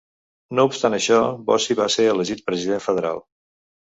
No 0.59 0.63
obstant 0.69 0.95
això, 0.97 1.19
Bossi 1.51 1.77
va 1.81 1.87
ser 1.97 2.07
elegit 2.15 2.43
president 2.49 2.83
federal. 2.89 3.21